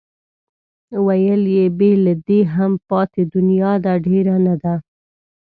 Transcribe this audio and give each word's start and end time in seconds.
ویل 1.05 1.43
یې 1.57 1.65
بې 1.77 1.91
له 2.05 2.13
دې 2.27 2.39
هم 2.53 2.71
پاتې 2.89 3.21
دنیا 3.35 3.71
ده 3.83 3.93
ډېره 4.07 4.35
نه 4.45 4.55
ده. 4.63 4.75